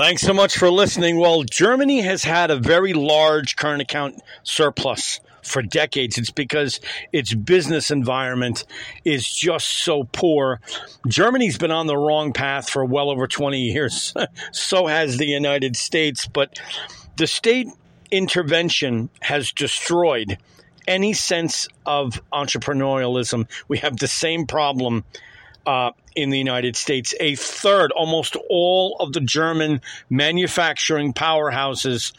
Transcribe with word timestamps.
Thanks 0.00 0.22
so 0.22 0.32
much 0.32 0.56
for 0.56 0.70
listening. 0.70 1.18
Well, 1.18 1.42
Germany 1.42 2.00
has 2.00 2.24
had 2.24 2.50
a 2.50 2.56
very 2.56 2.94
large 2.94 3.56
current 3.56 3.82
account 3.82 4.22
surplus 4.44 5.20
for 5.42 5.60
decades. 5.60 6.16
It's 6.16 6.30
because 6.30 6.80
its 7.12 7.34
business 7.34 7.90
environment 7.90 8.64
is 9.04 9.28
just 9.28 9.68
so 9.68 10.04
poor. 10.04 10.62
Germany's 11.06 11.58
been 11.58 11.70
on 11.70 11.86
the 11.86 11.98
wrong 11.98 12.32
path 12.32 12.70
for 12.70 12.82
well 12.82 13.10
over 13.10 13.26
20 13.26 13.60
years. 13.60 14.14
so 14.52 14.86
has 14.86 15.18
the 15.18 15.26
United 15.26 15.76
States. 15.76 16.26
But 16.26 16.58
the 17.18 17.26
state 17.26 17.68
intervention 18.10 19.10
has 19.20 19.52
destroyed 19.52 20.38
any 20.88 21.12
sense 21.12 21.68
of 21.84 22.22
entrepreneurialism. 22.32 23.46
We 23.68 23.76
have 23.78 23.98
the 23.98 24.08
same 24.08 24.46
problem 24.46 25.04
uh, 25.66 25.92
in 26.14 26.30
the 26.30 26.38
United 26.38 26.76
States. 26.76 27.14
A 27.20 27.34
third, 27.34 27.92
almost 27.92 28.36
all 28.48 28.96
of 29.00 29.12
the 29.12 29.20
German 29.20 29.80
manufacturing 30.08 31.12
powerhouses, 31.12 32.12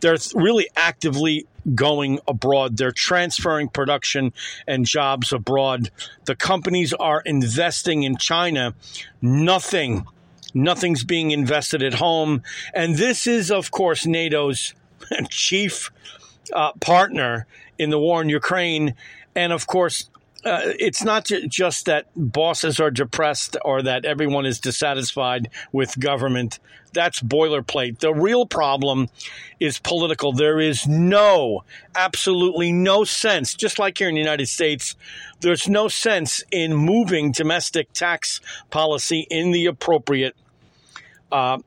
they're 0.00 0.16
really 0.34 0.68
actively 0.76 1.46
going 1.74 2.20
abroad. 2.26 2.76
They're 2.76 2.92
transferring 2.92 3.68
production 3.68 4.32
and 4.66 4.86
jobs 4.86 5.32
abroad. 5.32 5.90
The 6.24 6.36
companies 6.36 6.92
are 6.94 7.20
investing 7.20 8.02
in 8.02 8.16
China. 8.16 8.74
Nothing, 9.20 10.06
nothing's 10.54 11.04
being 11.04 11.30
invested 11.30 11.82
at 11.82 11.94
home. 11.94 12.42
And 12.74 12.96
this 12.96 13.26
is, 13.26 13.50
of 13.50 13.70
course, 13.70 14.06
NATO's 14.06 14.74
chief 15.30 15.90
uh, 16.52 16.72
partner 16.80 17.46
in 17.78 17.90
the 17.90 17.98
war 17.98 18.22
in 18.22 18.28
Ukraine. 18.28 18.94
And 19.34 19.52
of 19.52 19.66
course, 19.66 20.10
uh, 20.48 20.60
it's 20.78 21.04
not 21.04 21.30
just 21.48 21.86
that 21.86 22.06
bosses 22.16 22.80
are 22.80 22.90
depressed 22.90 23.56
or 23.64 23.82
that 23.82 24.04
everyone 24.04 24.46
is 24.46 24.58
dissatisfied 24.58 25.50
with 25.72 25.98
government. 26.00 26.58
That's 26.94 27.20
boilerplate. 27.20 27.98
The 27.98 28.14
real 28.14 28.46
problem 28.46 29.08
is 29.60 29.78
political. 29.78 30.32
There 30.32 30.58
is 30.58 30.86
no, 30.86 31.64
absolutely 31.94 32.72
no 32.72 33.04
sense, 33.04 33.54
just 33.54 33.78
like 33.78 33.98
here 33.98 34.08
in 34.08 34.14
the 34.14 34.20
United 34.20 34.48
States, 34.48 34.96
there's 35.40 35.68
no 35.68 35.88
sense 35.88 36.42
in 36.50 36.74
moving 36.74 37.32
domestic 37.32 37.92
tax 37.92 38.40
policy 38.70 39.26
in 39.30 39.52
the 39.52 39.66
appropriate 39.66 40.34
uh, 41.30 41.58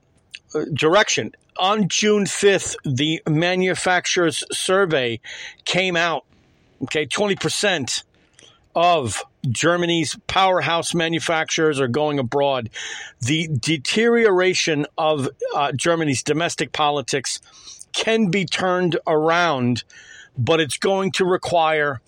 direction. 0.73 1.33
On 1.57 1.87
June 1.87 2.25
5th, 2.25 2.75
the 2.83 3.21
manufacturers 3.29 4.43
survey 4.51 5.19
came 5.65 5.95
out. 5.95 6.25
Okay, 6.83 7.05
20% 7.05 8.03
of 8.75 9.23
Germany's 9.49 10.15
powerhouse 10.27 10.93
manufacturers 10.93 11.79
are 11.79 11.87
going 11.87 12.19
abroad. 12.19 12.69
The 13.21 13.47
deterioration 13.47 14.85
of 14.97 15.27
uh, 15.55 15.71
Germany's 15.73 16.23
domestic 16.23 16.71
politics 16.71 17.39
can 17.93 18.29
be 18.29 18.45
turned 18.45 18.97
around, 19.07 19.83
but 20.37 20.59
it's 20.59 20.77
going 20.77 21.11
to 21.13 21.25
require 21.25 22.01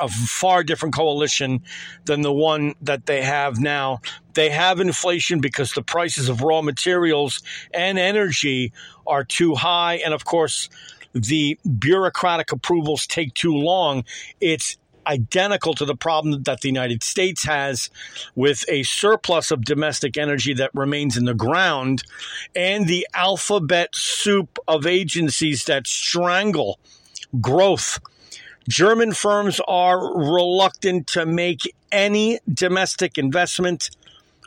a 0.00 0.08
far 0.08 0.64
different 0.64 0.94
coalition 0.94 1.62
than 2.04 2.22
the 2.22 2.32
one 2.32 2.74
that 2.82 3.06
they 3.06 3.22
have 3.22 3.60
now. 3.60 4.00
They 4.34 4.50
have 4.50 4.80
inflation 4.80 5.40
because 5.40 5.72
the 5.72 5.82
prices 5.82 6.28
of 6.28 6.40
raw 6.40 6.62
materials 6.62 7.42
and 7.72 7.98
energy 7.98 8.72
are 9.06 9.24
too 9.24 9.54
high. 9.54 9.96
And 9.96 10.14
of 10.14 10.24
course, 10.24 10.68
the 11.12 11.58
bureaucratic 11.78 12.52
approvals 12.52 13.06
take 13.06 13.34
too 13.34 13.54
long. 13.54 14.04
It's 14.40 14.78
identical 15.06 15.74
to 15.74 15.84
the 15.84 15.94
problem 15.94 16.42
that 16.44 16.60
the 16.60 16.68
United 16.68 17.02
States 17.02 17.44
has 17.44 17.90
with 18.34 18.64
a 18.68 18.82
surplus 18.82 19.50
of 19.50 19.64
domestic 19.64 20.16
energy 20.16 20.54
that 20.54 20.74
remains 20.74 21.16
in 21.16 21.24
the 21.24 21.34
ground 21.34 22.02
and 22.54 22.86
the 22.86 23.06
alphabet 23.14 23.90
soup 23.94 24.58
of 24.68 24.86
agencies 24.86 25.64
that 25.64 25.86
strangle 25.86 26.78
growth. 27.40 27.98
German 28.68 29.12
firms 29.12 29.60
are 29.66 30.16
reluctant 30.16 31.06
to 31.08 31.26
make 31.26 31.74
any 31.90 32.38
domestic 32.52 33.18
investment 33.18 33.90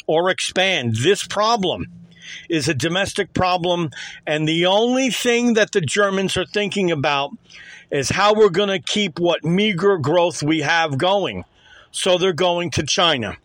or 0.07 0.29
expand. 0.29 0.95
This 0.97 1.25
problem 1.25 1.87
is 2.49 2.67
a 2.67 2.73
domestic 2.73 3.33
problem, 3.33 3.91
and 4.25 4.47
the 4.47 4.65
only 4.65 5.09
thing 5.09 5.53
that 5.53 5.71
the 5.71 5.81
Germans 5.81 6.37
are 6.37 6.45
thinking 6.45 6.91
about 6.91 7.31
is 7.91 8.09
how 8.09 8.33
we're 8.33 8.49
going 8.49 8.69
to 8.69 8.79
keep 8.79 9.19
what 9.19 9.43
meager 9.43 9.97
growth 9.97 10.41
we 10.43 10.61
have 10.61 10.97
going. 10.97 11.43
So 11.91 12.17
they're 12.17 12.33
going 12.33 12.71
to 12.71 12.83
China. 12.83 13.37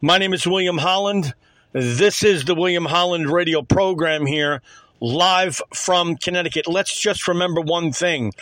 My 0.00 0.18
name 0.18 0.32
is 0.32 0.46
William 0.46 0.78
Holland. 0.78 1.34
This 1.72 2.22
is 2.22 2.44
the 2.44 2.54
William 2.54 2.84
Holland 2.84 3.30
radio 3.30 3.62
program 3.62 4.26
here, 4.26 4.62
live 5.00 5.60
from 5.74 6.16
Connecticut. 6.16 6.66
Let's 6.66 6.98
just 6.98 7.28
remember 7.28 7.60
one 7.60 7.92
thing. 7.92 8.32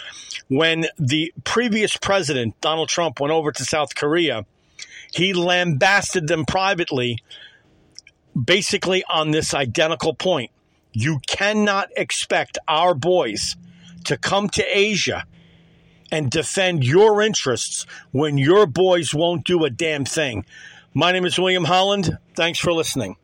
When 0.49 0.87
the 0.99 1.33
previous 1.45 1.97
president, 1.97 2.61
Donald 2.61 2.89
Trump, 2.89 3.21
went 3.21 3.33
over 3.33 3.53
to 3.53 3.65
South 3.65 3.95
Korea, 3.95 4.47
he 5.13 5.33
lambasted 5.33 6.29
them 6.29 6.45
privately, 6.45 7.19
basically 8.41 9.03
on 9.09 9.31
this 9.31 9.55
identical 9.55 10.15
point. 10.15 10.51
You 10.93 11.21
cannot 11.27 11.89
expect 11.97 12.59
our 12.69 12.95
boys 12.95 13.57
to 14.06 14.17
come 14.17 14.49
to 14.50 14.65
Asia 14.77 15.25
and 16.11 16.31
defend 16.31 16.84
your 16.84 17.21
interests 17.21 17.87
when 18.12 18.39
your 18.39 18.67
boys 18.67 19.12
won't 19.12 19.44
do 19.44 19.65
a 19.65 19.71
damn 19.71 20.05
thing. 20.05 20.44
My 20.94 21.12
name 21.12 21.25
is 21.25 21.39
William 21.39 21.65
Holland. 21.65 22.19
Thanks 22.34 22.59
for 22.59 22.72
listening. 22.72 23.17